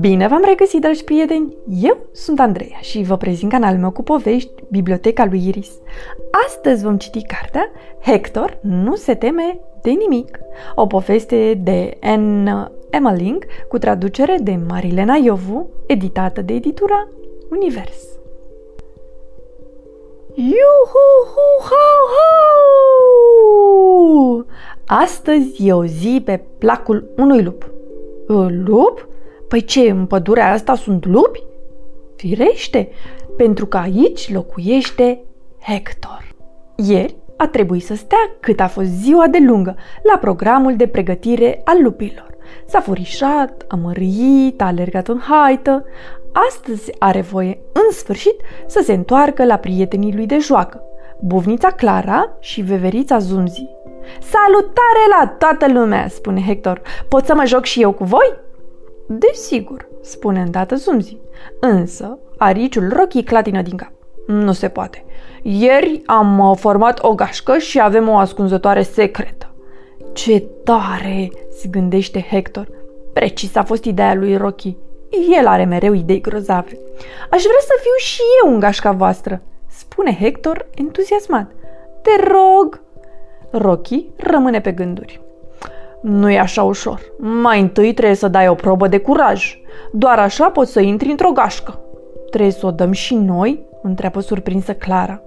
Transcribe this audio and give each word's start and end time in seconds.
Bine 0.00 0.28
v-am 0.28 0.42
regăsit, 0.44 0.80
dragi 0.80 1.04
prieteni! 1.04 1.56
Eu 1.82 1.96
sunt 2.12 2.40
Andreea 2.40 2.78
și 2.80 3.02
vă 3.02 3.16
prezint 3.16 3.50
canalul 3.50 3.80
meu 3.80 3.90
cu 3.90 4.02
povești, 4.02 4.52
Biblioteca 4.70 5.24
lui 5.24 5.48
Iris. 5.48 5.70
Astăzi 6.46 6.84
vom 6.84 6.96
citi 6.96 7.22
cartea 7.22 7.70
Hector 8.00 8.58
nu 8.60 8.94
se 8.94 9.14
teme 9.14 9.60
de 9.82 9.90
nimic, 9.90 10.38
o 10.74 10.86
poveste 10.86 11.60
de 11.64 11.98
N. 12.16 12.48
Emmeling 12.90 13.46
cu 13.68 13.78
traducere 13.78 14.36
de 14.42 14.58
Marilena 14.68 15.14
Iovu, 15.14 15.68
editată 15.86 16.40
de 16.40 16.54
editura 16.54 17.08
Univers. 17.50 18.02
Iuhu-hu-hau-hau! 20.34 21.77
Astăzi 24.90 25.66
e 25.66 25.72
o 25.72 25.84
zi 25.84 26.22
pe 26.24 26.44
placul 26.58 27.10
unui 27.16 27.42
lup. 27.42 27.70
Lup? 28.64 29.08
Păi 29.48 29.64
ce, 29.64 29.80
în 29.80 30.06
pădurea 30.06 30.52
asta 30.52 30.74
sunt 30.74 31.06
lupi? 31.06 31.42
Firește, 32.16 32.88
pentru 33.36 33.66
că 33.66 33.76
aici 33.76 34.32
locuiește 34.32 35.22
Hector. 35.60 36.34
Ieri 36.76 37.16
a 37.36 37.46
trebuit 37.46 37.84
să 37.84 37.94
stea 37.94 38.36
cât 38.40 38.60
a 38.60 38.66
fost 38.66 38.88
ziua 38.88 39.26
de 39.26 39.38
lungă 39.46 39.76
la 40.12 40.18
programul 40.18 40.76
de 40.76 40.86
pregătire 40.86 41.60
al 41.64 41.82
lupilor. 41.82 42.36
S-a 42.66 42.80
furișat, 42.80 43.64
a 43.68 43.76
mărit, 43.76 44.60
a 44.60 44.64
alergat 44.64 45.08
în 45.08 45.18
haită. 45.18 45.84
Astăzi 46.48 46.92
are 46.98 47.20
voie, 47.20 47.58
în 47.72 47.92
sfârșit, 47.92 48.40
să 48.66 48.80
se 48.84 48.92
întoarcă 48.92 49.44
la 49.44 49.56
prietenii 49.56 50.14
lui 50.14 50.26
de 50.26 50.38
joacă, 50.38 50.82
buvnița 51.20 51.70
Clara 51.70 52.36
și 52.40 52.60
veverița 52.60 53.18
Zunzi. 53.18 53.77
Salutare 54.20 55.04
la 55.18 55.34
toată 55.38 55.72
lumea, 55.72 56.08
spune 56.08 56.42
Hector. 56.46 56.82
Pot 57.08 57.24
să 57.24 57.34
mă 57.34 57.44
joc 57.44 57.64
și 57.64 57.82
eu 57.82 57.92
cu 57.92 58.04
voi? 58.04 58.34
Desigur, 59.06 59.88
spune 60.02 60.40
îndată 60.40 60.74
Zumzi. 60.74 61.16
Însă, 61.60 62.18
ariciul 62.36 62.92
rochii 62.96 63.24
clatină 63.24 63.62
din 63.62 63.76
cap. 63.76 63.90
Nu 64.26 64.52
se 64.52 64.68
poate. 64.68 65.04
Ieri 65.42 66.02
am 66.06 66.38
uh, 66.38 66.56
format 66.56 67.02
o 67.02 67.14
gașcă 67.14 67.58
și 67.58 67.80
avem 67.80 68.08
o 68.08 68.16
ascunzătoare 68.16 68.82
secretă. 68.82 69.54
Ce 70.12 70.44
tare, 70.64 71.30
se 71.50 71.68
gândește 71.68 72.26
Hector. 72.30 72.68
Precis 73.12 73.54
a 73.54 73.62
fost 73.62 73.84
ideea 73.84 74.14
lui 74.14 74.36
Rocky. 74.36 74.76
El 75.38 75.46
are 75.46 75.64
mereu 75.64 75.92
idei 75.92 76.20
grozave. 76.20 76.78
Aș 77.30 77.42
vrea 77.42 77.60
să 77.60 77.72
fiu 77.80 77.96
și 78.06 78.20
eu 78.44 78.52
în 78.52 78.60
gașca 78.60 78.92
voastră, 78.92 79.42
spune 79.68 80.16
Hector 80.20 80.66
entuziasmat. 80.74 81.50
Te 82.02 82.28
rog! 82.28 82.82
Rocky 83.50 84.06
rămâne 84.16 84.60
pe 84.60 84.72
gânduri. 84.72 85.20
Nu 86.02 86.30
e 86.30 86.38
așa 86.38 86.62
ușor. 86.62 87.00
Mai 87.18 87.60
întâi 87.60 87.92
trebuie 87.92 88.16
să 88.16 88.28
dai 88.28 88.48
o 88.48 88.54
probă 88.54 88.88
de 88.88 88.98
curaj. 88.98 89.58
Doar 89.92 90.18
așa 90.18 90.50
poți 90.50 90.72
să 90.72 90.80
intri 90.80 91.10
într-o 91.10 91.30
gașcă. 91.30 91.80
Trebuie 92.30 92.52
să 92.52 92.66
o 92.66 92.70
dăm 92.70 92.92
și 92.92 93.14
noi? 93.14 93.66
întreabă 93.82 94.20
surprinsă 94.20 94.74
Clara. 94.74 95.22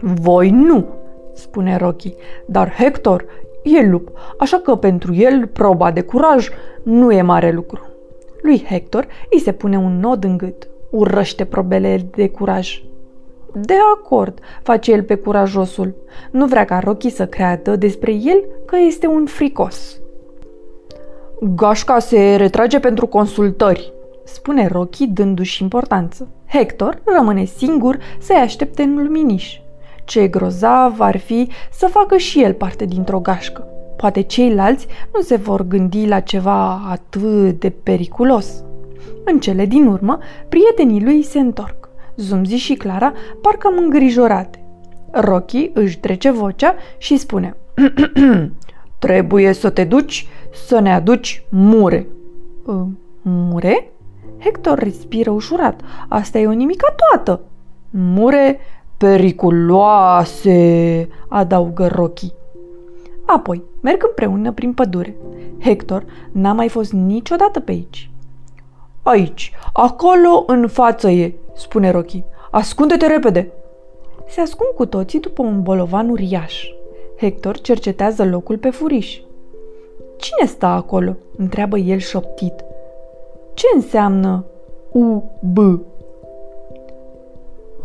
Voi 0.00 0.50
nu, 0.50 0.86
spune 1.34 1.76
Rocky, 1.76 2.14
dar 2.46 2.72
Hector 2.72 3.24
e 3.62 3.86
lup, 3.86 4.10
așa 4.38 4.56
că 4.56 4.76
pentru 4.76 5.14
el 5.14 5.46
proba 5.46 5.90
de 5.90 6.00
curaj 6.00 6.48
nu 6.82 7.12
e 7.12 7.22
mare 7.22 7.50
lucru. 7.50 7.80
Lui 8.42 8.64
Hector 8.68 9.06
îi 9.30 9.40
se 9.40 9.52
pune 9.52 9.78
un 9.78 9.98
nod 9.98 10.24
în 10.24 10.36
gât. 10.36 10.68
Urăște 10.90 11.44
probele 11.44 12.06
de 12.10 12.28
curaj. 12.28 12.82
De 13.54 13.74
acord, 13.94 14.38
face 14.62 14.92
el 14.92 15.02
pe 15.02 15.14
curajosul. 15.14 15.94
Nu 16.30 16.46
vrea 16.46 16.64
ca 16.64 16.78
Rocky 16.78 17.10
să 17.10 17.26
creadă 17.26 17.76
despre 17.76 18.12
el 18.12 18.44
că 18.66 18.76
este 18.86 19.06
un 19.06 19.26
fricos. 19.26 20.00
Gașca 21.40 21.98
se 21.98 22.34
retrage 22.36 22.78
pentru 22.78 23.06
consultări, 23.06 23.92
spune 24.24 24.66
Rocky 24.66 25.06
dându-și 25.06 25.62
importanță. 25.62 26.28
Hector 26.46 27.00
rămâne 27.04 27.44
singur 27.44 27.98
să-i 28.18 28.36
aștepte 28.36 28.82
în 28.82 29.02
luminiș. 29.02 29.60
Ce 30.04 30.28
grozav 30.28 31.00
ar 31.00 31.16
fi 31.16 31.48
să 31.72 31.86
facă 31.86 32.16
și 32.16 32.42
el 32.42 32.52
parte 32.52 32.84
dintr-o 32.84 33.20
gașcă. 33.20 33.66
Poate 33.96 34.20
ceilalți 34.20 34.86
nu 35.14 35.20
se 35.20 35.36
vor 35.36 35.62
gândi 35.62 36.06
la 36.06 36.20
ceva 36.20 36.80
atât 36.90 37.60
de 37.60 37.70
periculos. 37.70 38.64
În 39.24 39.40
cele 39.40 39.66
din 39.66 39.86
urmă, 39.86 40.18
prietenii 40.48 41.04
lui 41.04 41.22
se 41.22 41.38
întorc. 41.38 41.85
Zumzi 42.16 42.54
și 42.54 42.74
Clara 42.74 43.12
parcă 43.40 43.66
am 43.66 43.78
îngrijorate. 43.84 44.64
Rocky 45.10 45.70
își 45.74 45.98
trece 45.98 46.30
vocea 46.30 46.74
și 46.98 47.16
spune 47.16 47.56
Trebuie 48.98 49.52
să 49.52 49.70
te 49.70 49.84
duci 49.84 50.28
să 50.66 50.78
ne 50.80 50.92
aduci 50.92 51.44
mure. 51.50 52.06
Uh, 52.66 52.82
mure? 53.22 53.90
Hector 54.38 54.78
respiră 54.78 55.30
ușurat. 55.30 55.80
Asta 56.08 56.38
e 56.38 56.46
o 56.46 56.52
nimica 56.52 56.94
toată. 56.96 57.40
Mure 57.90 58.58
periculoase, 58.96 60.58
adaugă 61.28 61.86
Rocky. 61.86 62.32
Apoi, 63.26 63.62
merg 63.80 64.04
împreună 64.06 64.52
prin 64.52 64.72
pădure. 64.72 65.16
Hector 65.60 66.04
n-a 66.32 66.52
mai 66.52 66.68
fost 66.68 66.92
niciodată 66.92 67.60
pe 67.60 67.70
aici. 67.70 68.10
Aici, 69.02 69.52
acolo 69.72 70.44
în 70.46 70.68
față 70.68 71.10
e, 71.10 71.34
spune 71.56 71.90
Rocky. 71.90 72.24
Ascunde-te 72.50 73.06
repede! 73.06 73.52
Se 74.28 74.40
ascund 74.40 74.70
cu 74.74 74.86
toții 74.86 75.20
după 75.20 75.42
un 75.42 75.62
bolovan 75.62 76.08
uriaș. 76.08 76.64
Hector 77.16 77.58
cercetează 77.58 78.24
locul 78.24 78.58
pe 78.58 78.70
furiș. 78.70 79.20
Cine 80.16 80.48
stă 80.48 80.66
acolo? 80.66 81.16
întreabă 81.36 81.78
el 81.78 81.98
șoptit. 81.98 82.64
Ce 83.54 83.66
înseamnă 83.74 84.44
U-B? 84.92 85.56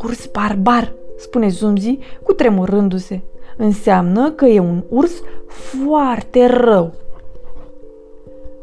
Urs 0.03 0.25
barbar, 0.25 0.93
spune 1.17 1.47
Zumzi 1.47 1.97
cu 2.23 2.33
tremurându-se. 2.33 3.21
Înseamnă 3.57 4.31
că 4.31 4.45
e 4.45 4.59
un 4.59 4.83
urs 4.89 5.21
foarte 5.45 6.45
rău. 6.45 6.91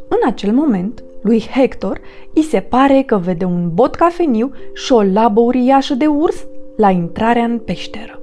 În 0.09 0.19
acel 0.27 0.53
moment, 0.53 1.03
lui 1.21 1.41
Hector 1.55 2.01
îi 2.35 2.43
se 2.43 2.61
pare 2.61 3.03
că 3.03 3.17
vede 3.17 3.45
un 3.45 3.71
bot 3.75 3.95
cafeniu 3.95 4.53
și 4.75 4.93
o 4.93 5.03
labă 5.03 5.41
uriașă 5.41 5.95
de 5.95 6.07
urs 6.07 6.47
la 6.77 6.91
intrarea 6.91 7.45
în 7.45 7.59
peșteră. 7.59 8.21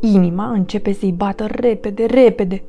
Inima 0.00 0.50
începe 0.50 0.92
să-i 0.92 1.14
bată 1.16 1.46
repede, 1.50 2.04
repede. 2.04 2.62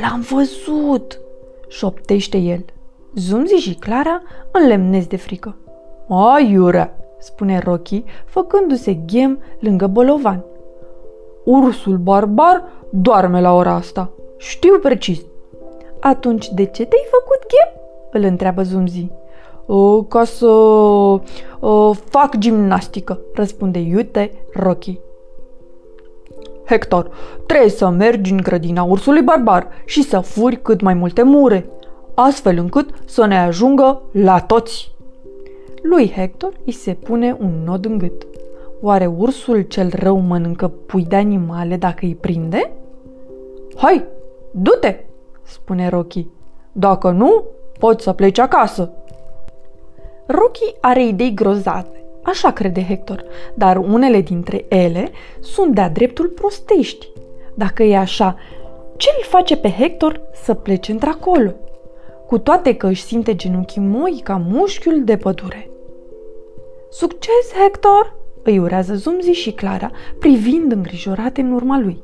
L-am 0.00 0.20
văzut, 0.20 1.20
șoptește 1.68 2.36
el. 2.36 2.64
Zumzi 3.14 3.54
și 3.54 3.74
Clara 3.74 4.22
înlemnesc 4.52 5.08
de 5.08 5.16
frică. 5.16 5.56
Aiurea, 6.08 6.96
spune 7.18 7.58
Rocky, 7.58 8.04
făcându-se 8.24 8.94
ghem 8.94 9.38
lângă 9.58 9.86
bolovan. 9.86 10.44
Ursul 11.44 11.96
barbar 11.96 12.64
doarme 12.90 13.40
la 13.40 13.54
ora 13.54 13.74
asta. 13.74 14.10
Știu 14.36 14.78
precis. 14.82 15.20
Atunci 16.00 16.48
de 16.48 16.64
ce 16.64 16.84
te-ai 16.84 17.06
făcut 17.10 17.40
ghem? 17.48 17.85
Îl 18.16 18.24
întreabă 18.24 18.62
Zumzi. 18.62 19.10
O, 19.66 20.02
ca 20.02 20.24
să 20.24 20.46
o, 21.60 21.92
fac 21.92 22.36
gimnastică, 22.38 23.20
răspunde 23.34 23.78
iute 23.78 24.32
Rocky. 24.52 24.98
Hector, 26.64 27.10
trebuie 27.46 27.70
să 27.70 27.88
mergi 27.88 28.32
în 28.32 28.36
grădina 28.36 28.82
ursului 28.82 29.22
barbar 29.22 29.68
și 29.84 30.02
să 30.02 30.20
furi 30.20 30.62
cât 30.62 30.80
mai 30.80 30.94
multe 30.94 31.22
mure, 31.22 31.70
astfel 32.14 32.58
încât 32.58 32.90
să 33.04 33.26
ne 33.26 33.38
ajungă 33.38 34.02
la 34.12 34.40
toți. 34.40 34.94
Lui 35.82 36.12
Hector 36.16 36.52
îi 36.64 36.72
se 36.72 36.92
pune 36.92 37.36
un 37.40 37.52
nod 37.64 37.84
în 37.84 37.98
gât. 37.98 38.26
Oare 38.80 39.06
ursul 39.06 39.60
cel 39.60 39.90
rău 39.94 40.18
mănâncă 40.18 40.68
pui 40.68 41.04
de 41.04 41.16
animale 41.16 41.76
dacă 41.76 41.98
îi 42.00 42.14
prinde? 42.14 42.72
Hai, 43.76 44.04
du-te, 44.50 45.04
spune 45.42 45.88
Rocky. 45.88 46.26
Dacă 46.72 47.10
nu, 47.10 47.44
Poți 47.78 48.02
să 48.04 48.12
pleci 48.12 48.38
acasă. 48.38 48.90
Rocky 50.26 50.74
are 50.80 51.06
idei 51.06 51.34
grozave, 51.34 52.04
așa 52.22 52.52
crede 52.52 52.84
Hector, 52.84 53.24
dar 53.54 53.76
unele 53.76 54.20
dintre 54.20 54.64
ele 54.68 55.10
sunt 55.40 55.74
de-a 55.74 55.88
dreptul 55.88 56.26
prostești. 56.26 57.08
Dacă 57.54 57.82
e 57.82 57.96
așa, 57.96 58.36
ce 58.96 59.08
îl 59.16 59.24
face 59.24 59.56
pe 59.56 59.70
Hector 59.70 60.20
să 60.44 60.54
plece 60.54 60.92
într-acolo? 60.92 61.52
Cu 62.26 62.38
toate 62.38 62.74
că 62.74 62.86
își 62.86 63.02
simte 63.02 63.36
genunchii 63.36 63.80
moi 63.80 64.20
ca 64.24 64.42
mușchiul 64.48 65.04
de 65.04 65.16
pădure. 65.16 65.70
Succes, 66.90 67.52
Hector! 67.62 68.14
îi 68.42 68.58
urează 68.58 68.94
Zumzi 68.94 69.30
și 69.30 69.52
Clara, 69.52 69.90
privind 70.18 70.72
îngrijorate 70.72 71.40
în 71.40 71.52
urma 71.52 71.78
lui. 71.78 72.02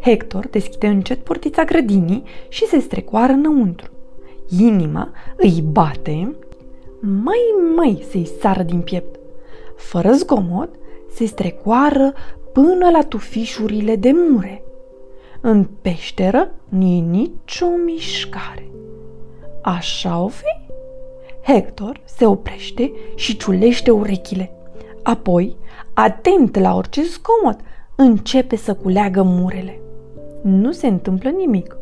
Hector 0.00 0.48
deschide 0.48 0.86
încet 0.86 1.18
portița 1.18 1.64
grădinii 1.64 2.22
și 2.48 2.66
se 2.66 2.78
strecoară 2.78 3.32
înăuntru 3.32 3.93
inima 4.48 5.12
îi 5.36 5.64
bate, 5.72 6.36
mai 7.00 7.38
mai 7.76 8.04
se-i 8.10 8.28
sară 8.40 8.62
din 8.62 8.80
piept. 8.80 9.18
Fără 9.76 10.12
zgomot, 10.12 10.68
se 11.14 11.24
strecoară 11.24 12.12
până 12.52 12.90
la 12.90 13.02
tufișurile 13.02 13.96
de 13.96 14.10
mure. 14.28 14.64
În 15.40 15.66
peșteră 15.82 16.50
nu 16.68 16.84
e 16.84 17.00
nicio 17.00 17.66
mișcare. 17.84 18.70
Așa 19.62 20.22
o 20.22 20.28
fi? 20.28 20.62
Hector 21.42 22.00
se 22.04 22.26
oprește 22.26 22.92
și 23.14 23.36
ciulește 23.36 23.90
urechile. 23.90 24.52
Apoi, 25.02 25.56
atent 25.94 26.58
la 26.58 26.74
orice 26.76 27.02
zgomot, 27.02 27.60
începe 27.96 28.56
să 28.56 28.74
culeagă 28.74 29.22
murele. 29.22 29.80
Nu 30.42 30.72
se 30.72 30.86
întâmplă 30.86 31.30
nimic. 31.30 31.76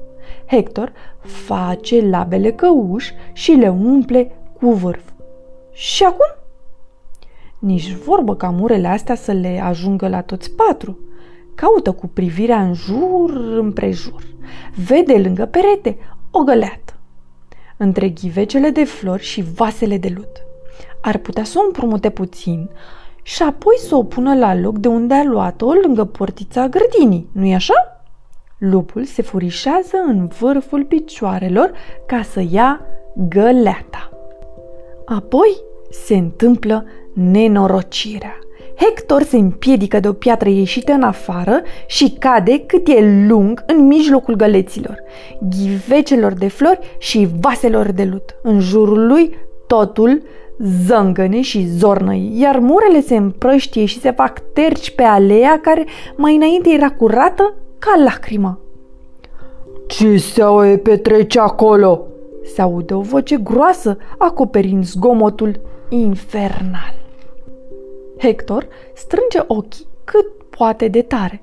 Hector 0.46 0.92
face 1.20 2.08
labele 2.08 2.52
căuși 2.52 3.12
și 3.32 3.50
le 3.50 3.69
umple 3.69 4.32
cu 4.52 4.70
vârf. 4.72 5.10
Și 5.72 6.04
acum? 6.04 6.36
Nici 7.58 7.92
vorbă 7.92 8.36
ca 8.36 8.50
murele 8.50 8.88
astea 8.88 9.14
să 9.14 9.32
le 9.32 9.60
ajungă 9.64 10.08
la 10.08 10.20
toți 10.20 10.50
patru. 10.50 10.98
Caută 11.54 11.92
cu 11.92 12.06
privirea 12.06 12.62
în 12.62 12.74
jur 12.74 13.30
împrejur. 13.58 14.22
Vede 14.86 15.19
lângă 15.19 15.46
perete 15.46 15.98
o 16.30 16.42
găleată. 16.42 16.92
Între 17.76 18.08
ghivecele 18.08 18.70
de 18.70 18.84
flori 18.84 19.22
și 19.22 19.44
vasele 19.54 19.98
de 19.98 20.12
lut. 20.16 20.42
Ar 21.02 21.16
putea 21.16 21.44
să 21.44 21.58
o 21.58 21.64
împrumute 21.66 22.10
puțin 22.10 22.70
și 23.22 23.42
apoi 23.42 23.74
să 23.78 23.96
o 23.96 24.02
pună 24.02 24.34
la 24.34 24.54
loc 24.54 24.78
de 24.78 24.88
unde 24.88 25.14
a 25.14 25.24
luat-o 25.24 25.72
lângă 25.72 26.04
portița 26.04 26.69
grădinii, 26.69 27.28
nu-i 27.32 27.54
așa? 27.54 28.01
Lupul 28.70 29.05
se 29.05 29.23
furișează 29.23 29.97
în 30.06 30.26
vârful 30.41 30.85
picioarelor 30.85 31.73
ca 32.06 32.23
să 32.23 32.43
ia 32.50 32.81
găleata. 33.29 34.11
Apoi 35.05 35.56
se 35.91 36.14
întâmplă 36.14 36.85
nenorocirea. 37.14 38.38
Hector 38.76 39.23
se 39.23 39.37
împiedică 39.37 40.00
de 40.00 40.09
o 40.09 40.12
piatră 40.12 40.49
ieșită 40.49 40.93
în 40.93 41.03
afară 41.03 41.62
și 41.87 42.11
cade 42.19 42.59
cât 42.59 42.88
e 42.88 43.26
lung 43.29 43.62
în 43.67 43.87
mijlocul 43.87 44.35
găleților, 44.35 45.03
ghivecelor 45.41 46.32
de 46.32 46.49
flori 46.49 46.97
și 46.99 47.29
vaselor 47.41 47.93
de 47.93 48.05
lut. 48.05 48.35
În 48.43 48.61
jurul 48.61 49.06
lui 49.06 49.37
totul 49.67 50.23
zângăne 50.87 51.41
și 51.41 51.67
zornăi, 51.67 52.32
iar 52.41 52.58
murele 52.58 53.00
se 53.00 53.17
împrăștie 53.17 53.85
și 53.85 54.00
se 54.00 54.11
fac 54.11 54.38
terci 54.53 54.91
pe 54.91 55.03
alea 55.03 55.61
care 55.61 55.87
mai 56.17 56.35
înainte 56.35 56.70
era 56.70 56.91
curată 56.91 57.56
ca 57.84 58.02
lacrima. 58.02 58.58
Ce 59.87 60.17
se 60.17 60.43
petrece 60.82 61.40
acolo?" 61.40 62.06
se 62.44 62.62
aude 62.62 62.94
o 62.94 63.00
voce 63.00 63.37
groasă 63.37 63.96
acoperind 64.19 64.84
zgomotul 64.84 65.61
infernal. 65.88 66.94
Hector 68.19 68.69
strânge 68.94 69.44
ochii 69.46 69.87
cât 70.05 70.26
poate 70.56 70.88
de 70.88 71.02
tare. 71.02 71.43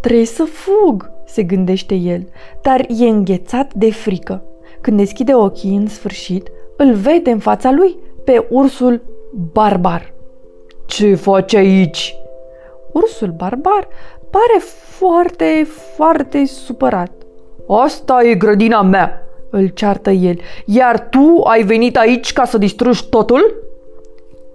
Trebuie 0.00 0.24
să 0.24 0.44
fug, 0.44 1.10
se 1.26 1.42
gândește 1.42 1.94
el, 1.94 2.28
dar 2.62 2.86
e 2.88 3.08
înghețat 3.08 3.74
de 3.74 3.90
frică. 3.90 4.42
Când 4.80 4.96
deschide 4.96 5.34
ochii 5.34 5.76
în 5.76 5.86
sfârșit, 5.86 6.50
îl 6.76 6.94
vede 6.94 7.30
în 7.30 7.38
fața 7.38 7.70
lui 7.70 7.98
pe 8.24 8.46
ursul 8.50 9.02
barbar. 9.52 10.14
Ce 10.86 11.14
faci 11.14 11.54
aici? 11.54 12.16
Ursul 12.92 13.30
barbar 13.36 13.88
pare 14.30 14.58
foarte, 14.98 15.66
foarte 15.96 16.46
supărat. 16.46 17.12
Asta 17.68 18.22
e 18.22 18.34
grădina 18.34 18.82
mea, 18.82 19.22
îl 19.50 19.66
ceartă 19.66 20.10
el, 20.10 20.38
iar 20.64 21.08
tu 21.08 21.42
ai 21.44 21.62
venit 21.62 21.96
aici 21.96 22.32
ca 22.32 22.44
să 22.44 22.58
distrugi 22.58 23.08
totul? 23.08 23.66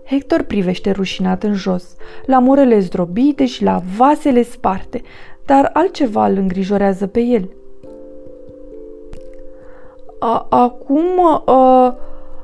Hector 0.05 0.41
privește 0.41 0.91
rușinat 0.91 1.43
în 1.43 1.53
jos, 1.53 1.95
la 2.25 2.39
murele 2.39 2.79
zdrobite 2.79 3.45
și 3.45 3.63
la 3.63 3.81
vasele 3.97 4.43
sparte, 4.43 5.01
dar 5.45 5.69
altceva 5.73 6.27
îl 6.27 6.37
îngrijorează 6.37 7.07
pe 7.07 7.19
el. 7.19 7.49
A, 10.19 10.47
acum 10.49 11.41
a, 11.45 11.97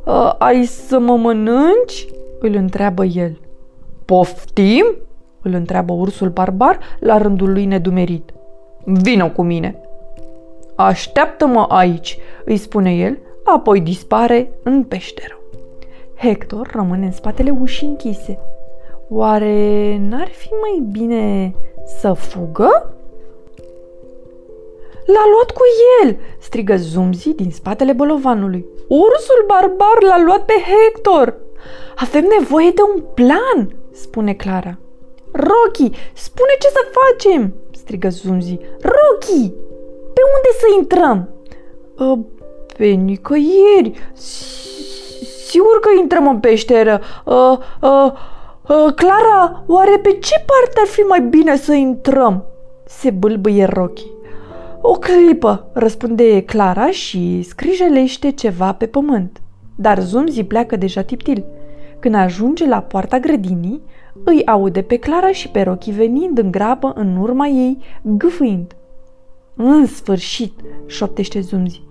a, 0.04 0.36
ai 0.40 0.66
să 0.66 1.00
mă 1.00 1.18
mănânci? 1.18 2.08
îl 2.40 2.54
întreabă 2.54 3.04
el. 3.06 3.40
Poftim? 4.06 4.96
Îl 5.42 5.54
întreabă 5.54 5.94
ursul 5.94 6.30
barbar 6.30 6.80
la 7.00 7.18
rândul 7.18 7.52
lui 7.52 7.66
nedumerit. 7.66 8.34
Vino 8.84 9.30
cu 9.30 9.42
mine! 9.42 9.82
Așteaptă-mă 10.76 11.66
aici, 11.70 12.18
îi 12.46 12.58
spune 12.58 12.96
el, 12.96 13.18
apoi 13.44 13.82
dispare 13.82 14.52
în 14.64 14.84
peșteră. 14.84 15.40
Hector 16.16 16.70
rămâne 16.74 17.06
în 17.06 17.12
spatele 17.12 17.58
ușii 17.62 17.88
închise. 17.88 18.40
Oare 19.10 19.98
n-ar 20.10 20.28
fi 20.28 20.50
mai 20.62 20.88
bine 20.92 21.56
să 22.00 22.14
fugă? 22.14 22.94
L-a 25.06 25.24
luat 25.34 25.52
cu 25.52 25.62
el!" 26.04 26.18
strigă 26.40 26.76
Zumzi 26.76 27.34
din 27.34 27.52
spatele 27.52 27.94
bolovanului. 27.94 28.66
Ursul 28.88 29.46
barbar 29.48 29.98
l-a 30.10 30.24
luat 30.24 30.46
pe 30.46 30.54
Hector! 30.54 31.36
Avem 31.96 32.26
nevoie 32.40 32.70
de 32.70 32.82
un 32.96 33.04
plan!" 33.14 33.76
spune 33.92 34.34
Clara. 34.34 34.78
Rocky, 35.32 35.98
spune 36.14 36.54
ce 36.60 36.68
să 36.68 36.92
facem!" 37.00 37.54
strigă 37.72 38.10
Zumzi. 38.10 38.60
Rocky, 38.82 39.50
pe 40.14 40.22
unde 40.36 40.52
să 40.60 40.66
intrăm?" 40.78 41.30
Ă, 42.00 42.20
pe 42.78 42.86
nicăieri. 42.86 43.92
Sigur 45.48 45.80
că 45.80 45.90
intrăm 46.00 46.28
în 46.28 46.40
peșteră. 46.40 47.02
Uh, 47.26 47.58
uh, 47.82 48.12
uh, 48.68 48.94
Clara, 48.96 49.64
oare 49.68 49.98
pe 49.98 50.12
ce 50.12 50.36
parte 50.46 50.80
ar 50.80 50.88
fi 50.88 51.00
mai 51.00 51.22
bine 51.22 51.58
să 51.58 51.74
intrăm? 51.74 52.46
Se 52.86 53.10
bâlbâie 53.10 53.66
Rocky. 53.66 54.06
O 54.82 54.92
clipă, 54.92 55.70
răspunde 55.74 56.42
Clara 56.42 56.92
și 56.92 57.42
scrijelește 57.42 58.32
ceva 58.32 58.74
pe 58.74 58.86
pământ. 58.86 59.42
Dar 59.76 60.00
Zumzi 60.00 60.44
pleacă 60.44 60.76
deja 60.76 61.02
tiptil. 61.02 61.46
Când 62.00 62.16
ajunge 62.16 62.68
la 62.68 62.82
poarta 62.82 63.20
grădinii, 63.20 63.82
îi 64.24 64.46
aude 64.46 64.82
pe 64.82 64.98
Clara 64.98 65.32
și 65.32 65.50
pe 65.50 65.62
Rocky 65.62 65.92
venind 65.92 66.38
în 66.38 66.52
grabă 66.52 66.92
în 66.96 67.18
urma 67.18 67.48
ei, 67.48 67.78
gâfâind. 68.02 68.76
În 69.56 69.86
sfârșit, 69.86 70.54
șoptește 70.86 71.40
Zumzi. 71.40 71.82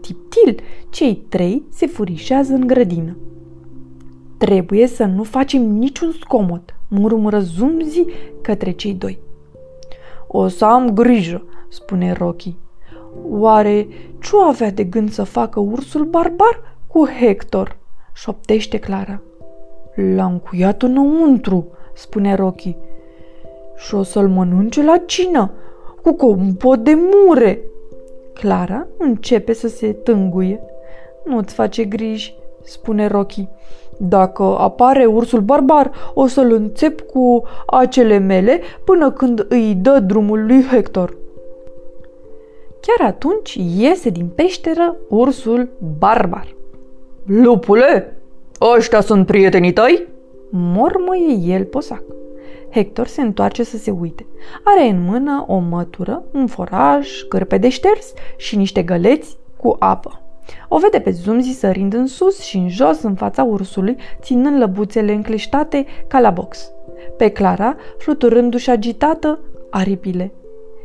Tiptil, 0.00 0.62
cei 0.90 1.14
trei 1.14 1.64
se 1.70 1.86
furișează 1.86 2.52
în 2.52 2.66
grădină. 2.66 3.16
Trebuie 4.38 4.86
să 4.86 5.04
nu 5.04 5.22
facem 5.22 5.62
niciun 5.62 6.12
scomot, 6.20 6.74
murmură 6.88 7.38
Zumzi 7.38 8.04
către 8.40 8.70
cei 8.70 8.94
doi. 8.94 9.18
O 10.26 10.48
să 10.48 10.64
am 10.64 10.90
grijă, 10.90 11.44
spune 11.68 12.12
Rocky. 12.12 12.56
Oare 13.28 13.88
ce 14.20 14.30
avea 14.46 14.70
de 14.70 14.84
gând 14.84 15.10
să 15.10 15.22
facă 15.22 15.60
ursul 15.60 16.04
barbar 16.04 16.60
cu 16.86 17.06
Hector? 17.06 17.78
șoptește 18.12 18.78
Clara. 18.78 19.22
L-am 19.94 20.38
cuiat 20.38 20.82
înăuntru, 20.82 21.66
spune 21.94 22.34
Rocky. 22.34 22.76
Și 23.76 23.94
o 23.94 24.02
să-l 24.02 24.28
mănânce 24.28 24.82
la 24.82 24.96
cină, 25.06 25.50
cu 26.02 26.12
compot 26.12 26.84
de 26.84 26.92
mure. 26.94 27.60
Clara 28.32 28.86
începe 28.98 29.52
să 29.52 29.68
se 29.68 29.92
tânguie. 29.92 30.60
Nu-ți 31.24 31.54
face 31.54 31.84
griji, 31.84 32.34
spune 32.62 33.06
Rocky. 33.06 33.48
Dacă 33.96 34.42
apare 34.42 35.04
ursul 35.04 35.40
barbar, 35.40 35.90
o 36.14 36.26
să-l 36.26 36.52
înțep 36.52 37.00
cu 37.00 37.42
acele 37.66 38.18
mele 38.18 38.60
până 38.84 39.10
când 39.10 39.46
îi 39.48 39.74
dă 39.74 39.98
drumul 39.98 40.46
lui 40.46 40.62
Hector. 40.62 41.16
Chiar 42.80 43.08
atunci 43.08 43.60
iese 43.78 44.10
din 44.10 44.26
peșteră 44.34 44.96
ursul 45.08 45.68
barbar. 45.98 46.54
Lupule, 47.24 48.19
ăștia 48.60 49.00
sunt 49.00 49.26
prietenii 49.26 49.72
tăi? 49.72 50.06
Mormăie 50.50 51.54
el 51.54 51.64
posac. 51.64 52.02
Hector 52.70 53.06
se 53.06 53.20
întoarce 53.20 53.62
să 53.62 53.76
se 53.76 53.90
uite. 53.90 54.26
Are 54.64 54.88
în 54.88 55.04
mână 55.04 55.44
o 55.48 55.58
mătură, 55.58 56.22
un 56.32 56.46
foraj, 56.46 57.22
cârpe 57.28 57.58
de 57.58 57.68
șters 57.68 58.12
și 58.36 58.56
niște 58.56 58.82
găleți 58.82 59.36
cu 59.56 59.76
apă. 59.78 60.20
O 60.68 60.78
vede 60.78 61.00
pe 61.00 61.10
Zumzi 61.10 61.58
sărind 61.58 61.94
în 61.94 62.06
sus 62.06 62.40
și 62.40 62.56
în 62.56 62.68
jos 62.68 63.02
în 63.02 63.14
fața 63.14 63.42
ursului, 63.42 63.96
ținând 64.20 64.58
lăbuțele 64.58 65.12
încleștate 65.12 65.86
ca 66.06 66.20
la 66.20 66.30
box. 66.30 66.72
Pe 67.16 67.28
Clara, 67.28 67.76
fluturându-și 67.98 68.70
agitată 68.70 69.40
aripile. 69.70 70.32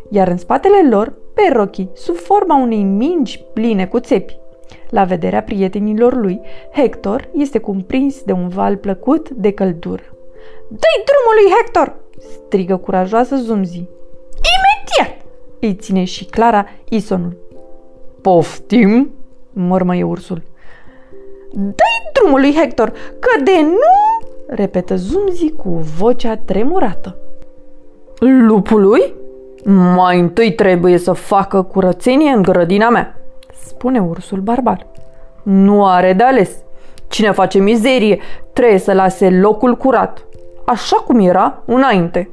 Iar 0.09 0.27
în 0.27 0.37
spatele 0.37 0.89
lor, 0.89 1.13
pe 1.33 1.53
Rocky, 1.53 1.87
sub 1.93 2.15
forma 2.15 2.61
unei 2.61 2.83
mingi 2.83 3.43
pline 3.53 3.87
cu 3.87 3.99
țepi. 3.99 4.37
La 4.95 5.03
vederea 5.03 5.43
prietenilor 5.43 6.13
lui, 6.13 6.41
Hector 6.71 7.29
este 7.33 7.59
cumprins 7.59 8.23
de 8.23 8.31
un 8.31 8.47
val 8.47 8.77
plăcut 8.77 9.29
de 9.29 9.51
căldură. 9.51 10.03
Dă-i 10.67 11.03
drumul 11.05 11.35
lui 11.41 11.53
Hector!" 11.55 11.95
strigă 12.19 12.77
curajoasă 12.77 13.35
Zumzi. 13.35 13.77
Imediat! 13.77 15.25
îi 15.59 15.73
ține 15.73 16.03
și 16.03 16.25
Clara 16.25 16.65
Isonul. 16.89 17.37
Poftim? 18.21 19.11
mormăie 19.53 20.03
ursul. 20.03 20.41
Dă-i 21.51 22.11
drumul 22.13 22.39
lui 22.39 22.53
Hector, 22.53 22.89
că 23.19 23.43
de 23.43 23.61
nu... 23.61 24.27
repetă 24.47 24.95
Zumzi 24.95 25.51
cu 25.51 25.69
vocea 25.69 26.37
tremurată. 26.37 27.17
Lupului? 28.19 29.13
Mai 29.95 30.19
întâi 30.19 30.53
trebuie 30.53 30.97
să 30.97 31.11
facă 31.11 31.61
curățenie 31.61 32.31
în 32.31 32.41
grădina 32.41 32.89
mea, 32.89 33.14
spune 33.67 33.99
ursul 33.99 34.39
barbar. 34.39 34.87
Nu 35.43 35.85
are 35.85 36.13
de 36.13 36.23
ales. 36.23 36.51
Cine 37.07 37.31
face 37.31 37.59
mizerie 37.59 38.19
trebuie 38.53 38.77
să 38.77 38.93
lase 38.93 39.29
locul 39.29 39.75
curat, 39.75 40.25
așa 40.65 40.95
cum 40.95 41.19
era 41.19 41.63
înainte. 41.65 42.29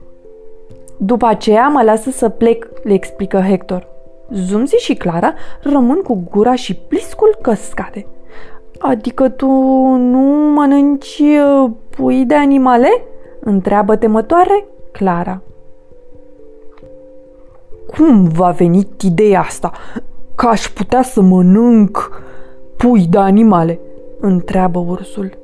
După 0.96 1.26
aceea 1.26 1.68
mă 1.68 1.82
lasă 1.82 2.10
să 2.10 2.28
plec, 2.28 2.68
le 2.82 2.92
explică 2.92 3.44
Hector. 3.48 3.86
Zumzi 4.30 4.76
și 4.76 4.94
Clara 4.94 5.34
rămân 5.62 6.02
cu 6.02 6.26
gura 6.30 6.54
și 6.54 6.74
pliscul 6.74 7.38
căscate. 7.42 8.06
Adică 8.78 9.28
tu 9.28 9.46
nu 9.96 10.52
mănânci 10.54 11.18
uh, 11.18 11.70
pui 11.90 12.24
de 12.24 12.34
animale? 12.34 12.88
Întreabă 13.40 13.96
temătoare 13.96 14.66
Clara. 14.92 15.42
Cum 17.96 18.24
va 18.24 18.50
veni 18.50 18.88
ideea 19.00 19.40
asta? 19.40 19.72
Că 20.42 20.48
aș 20.48 20.68
putea 20.68 21.02
să 21.02 21.20
mănânc 21.20 22.22
pui 22.76 23.06
de 23.06 23.18
animale? 23.18 23.80
Întreabă 24.20 24.78
ursul. 24.78 25.38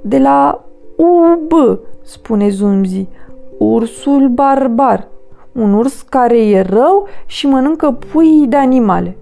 De 0.00 0.18
la 0.18 0.64
UB, 0.96 1.78
spune 2.02 2.48
Zumzi, 2.48 3.08
ursul 3.58 4.28
barbar, 4.28 5.08
un 5.52 5.72
urs 5.72 6.02
care 6.02 6.46
e 6.46 6.60
rău 6.60 7.08
și 7.26 7.46
mănâncă 7.46 7.90
pui 8.12 8.46
de 8.46 8.56
animale. 8.56 9.16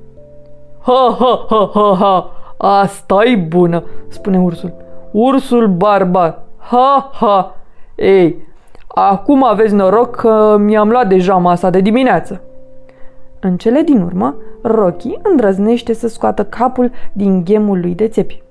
Ha, 0.80 1.16
ha, 1.18 1.46
ha, 1.48 1.70
ha, 1.74 1.96
ha, 1.98 2.30
asta 2.56 3.24
e 3.24 3.36
bună, 3.36 3.84
spune 4.08 4.38
ursul. 4.38 4.72
Ursul 5.10 5.68
barbar, 5.68 6.42
ha, 6.56 7.10
ha. 7.12 7.54
Ei, 7.94 8.46
acum 8.86 9.44
aveți 9.44 9.74
noroc 9.74 10.16
că 10.16 10.56
mi-am 10.58 10.88
luat 10.88 11.08
deja 11.08 11.36
masa 11.36 11.70
de 11.70 11.80
dimineață. 11.80 12.40
În 13.40 13.56
cele 13.56 13.82
din 13.82 14.02
urmă, 14.02 14.34
Rocky 14.62 15.18
îndrăznește 15.22 15.92
să 15.92 16.08
scoată 16.08 16.44
capul 16.44 16.90
din 17.12 17.44
ghemul 17.44 17.80
lui 17.80 17.94
de 17.94 18.08
țepi. 18.08 18.42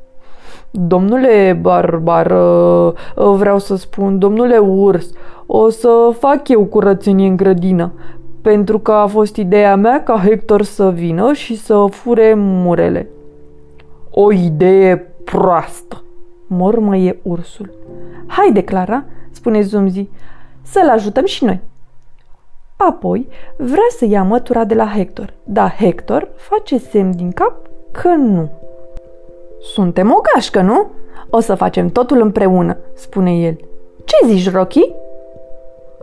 Domnule 0.72 1.60
barbar, 1.62 2.32
ă, 2.32 2.94
ă, 3.18 3.36
vreau 3.38 3.60
să 3.60 3.75
spun, 3.75 4.20
domnule 4.20 4.58
urs, 4.58 5.10
o 5.46 5.70
să 5.70 6.16
fac 6.20 6.48
eu 6.48 6.66
curățenie 6.66 7.28
în 7.28 7.36
grădină, 7.36 7.92
pentru 8.42 8.80
că 8.80 8.92
a 8.92 9.08
fost 9.08 9.36
ideea 9.36 9.75
mea 9.75 10.04
ca 10.04 10.22
Hector 10.25 10.62
să 10.62 10.92
vină 10.92 11.34
și 11.34 11.58
să 11.58 11.86
fure 11.89 12.34
murele. 12.38 13.10
O 14.12 14.32
idee 14.32 15.13
proastă, 15.24 16.04
mormăie 16.48 17.20
ursul. 17.22 17.70
Haide, 18.28 18.62
Clara, 18.63 19.06
spune 19.32 19.62
Zumzi, 19.62 20.10
să-l 20.62 20.89
ajutăm 20.89 21.25
și 21.25 21.44
noi. 21.44 21.60
Apoi 22.88 23.27
vrea 23.55 23.88
să 23.98 24.05
ia 24.05 24.24
mătura 24.24 24.63
de 24.63 24.74
la 24.74 24.88
Hector, 24.95 25.33
dar 25.43 25.75
Hector 25.79 26.27
face 26.36 26.77
semn 26.77 27.15
din 27.15 27.31
cap 27.31 27.55
că 27.91 28.07
nu. 28.07 28.50
Suntem 29.74 30.12
o 30.12 30.21
gașcă, 30.33 30.62
nu? 30.62 30.89
O 31.29 31.39
să 31.39 31.55
facem 31.55 31.89
totul 31.89 32.21
împreună, 32.21 32.77
spune 32.93 33.31
el. 33.31 33.57
Ce 34.05 34.27
zici, 34.27 34.51
Rocky? 34.51 34.91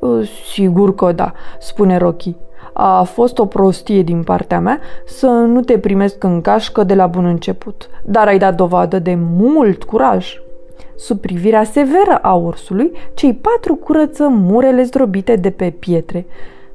Ă, 0.02 0.22
sigur 0.52 0.94
că 0.94 1.12
da, 1.12 1.32
spune 1.58 1.96
Rocky. 1.96 2.36
A 2.72 3.02
fost 3.02 3.38
o 3.38 3.46
prostie 3.46 4.02
din 4.02 4.22
partea 4.22 4.60
mea 4.60 4.80
să 5.06 5.26
nu 5.26 5.60
te 5.60 5.78
primesc 5.78 6.24
în 6.24 6.42
gașcă 6.42 6.84
de 6.84 6.94
la 6.94 7.06
bun 7.06 7.24
început, 7.24 7.90
dar 8.04 8.26
ai 8.26 8.38
dat 8.38 8.54
dovadă 8.54 8.98
de 8.98 9.18
mult 9.36 9.84
curaj. 9.84 10.40
Sub 10.96 11.20
privirea 11.20 11.64
severă 11.64 12.18
a 12.22 12.34
ursului, 12.34 12.92
cei 13.14 13.34
patru 13.34 13.74
curăță 13.74 14.28
murele 14.28 14.82
zdrobite 14.82 15.36
de 15.36 15.50
pe 15.50 15.70
pietre, 15.70 16.26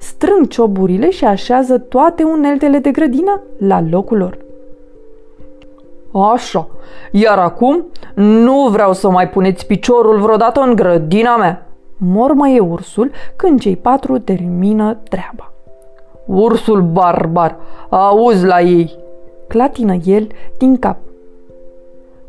strâng 0.02 0.48
cioburile 0.48 1.10
și 1.10 1.26
așează 1.26 1.78
toate 1.78 2.24
uneltele 2.24 2.78
de 2.78 2.92
grădină 2.92 3.42
la 3.58 3.84
locul 3.90 4.18
lor. 4.18 4.38
Așa. 6.34 6.68
Iar 7.12 7.38
acum 7.38 7.86
nu 8.16 8.68
vreau 8.68 8.94
să 8.94 9.10
mai 9.10 9.30
puneți 9.30 9.66
piciorul 9.66 10.20
vreodată 10.20 10.62
în 10.62 10.76
grădina 10.76 11.38
mea. 11.38 11.66
Mormăie 11.98 12.60
ursul 12.60 13.12
când 13.36 13.60
cei 13.60 13.76
patru 13.76 14.18
termină 14.18 14.98
treaba. 15.10 15.54
Ursul 16.26 16.82
barbar, 16.82 17.58
auzi 17.90 18.46
la 18.46 18.62
ei. 18.62 18.96
Clatină 19.48 19.96
el 20.06 20.28
din 20.58 20.78
cap. 20.78 20.98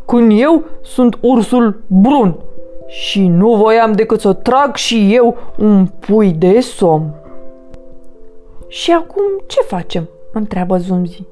Când 0.07 0.33
eu 0.41 0.63
sunt 0.83 1.19
ursul 1.21 1.83
brun 1.87 2.37
și 2.87 3.27
nu 3.27 3.55
voiam 3.55 3.93
decât 3.93 4.21
să 4.21 4.33
trag 4.33 4.75
și 4.75 5.15
eu 5.15 5.37
un 5.59 5.87
pui 5.87 6.31
de 6.31 6.61
somn. 6.61 7.22
Și 8.73 8.93
acum 8.93 9.23
ce 9.47 9.61
facem? 9.61 10.09
întreabă 10.33 10.77
Zumzi. 10.77 11.25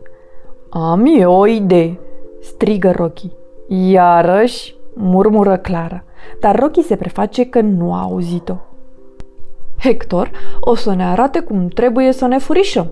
Am 0.71 1.05
eu 1.19 1.33
o 1.33 1.47
idee 1.47 1.99
strigă 2.41 2.91
Rocky. 2.91 3.31
Iarăși, 3.69 4.75
murmură 4.95 5.57
Clara, 5.57 6.05
dar 6.41 6.59
Rocky 6.59 6.83
se 6.83 6.97
preface 6.97 7.45
că 7.47 7.61
nu 7.61 7.95
a 7.95 8.03
auzit-o. 8.03 8.57
Hector 9.79 10.31
o 10.61 10.75
să 10.75 10.95
ne 10.95 11.05
arate 11.05 11.41
cum 11.41 11.69
trebuie 11.69 12.13
să 12.13 12.27
ne 12.27 12.39
furișăm. 12.39 12.91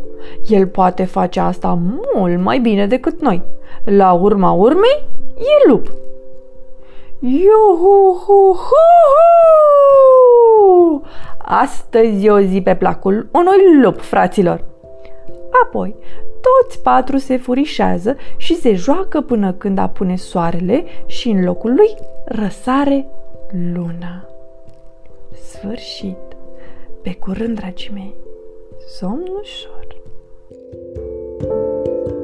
El 0.48 0.66
poate 0.66 1.04
face 1.04 1.40
asta 1.40 1.78
mult 2.14 2.38
mai 2.42 2.58
bine 2.58 2.86
decât 2.86 3.20
noi. 3.20 3.42
La 3.84 4.12
urma 4.12 4.50
urmei, 4.50 5.04
e 5.36 5.68
lup. 5.68 5.92
Iuhu-hu-hu! 7.20 8.97
Astăzi 11.50 12.24
e 12.24 12.30
o 12.30 12.40
zi 12.40 12.60
pe 12.60 12.74
placul 12.74 13.28
unui 13.32 13.82
lup, 13.82 14.00
fraților! 14.00 14.64
Apoi, 15.64 15.94
toți 16.40 16.82
patru 16.82 17.16
se 17.16 17.36
furișează 17.36 18.16
și 18.36 18.54
se 18.54 18.74
joacă 18.74 19.20
până 19.20 19.52
când 19.52 19.78
apune 19.78 20.16
soarele 20.16 20.84
și 21.06 21.28
în 21.28 21.44
locul 21.44 21.74
lui 21.74 21.94
răsare 22.24 23.06
luna. 23.74 24.28
Sfârșit! 25.42 26.36
Pe 27.02 27.14
curând, 27.14 27.58
dragii 27.58 27.90
mei! 27.94 28.14
Somn 28.98 29.26
ușor! 29.40 29.86
thank 31.40 32.08
you 32.08 32.17